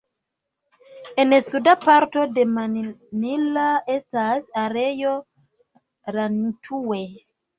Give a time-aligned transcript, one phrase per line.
[1.23, 3.67] En suda parto de Mannila
[3.97, 5.13] estas areo
[6.17, 7.03] Rantue.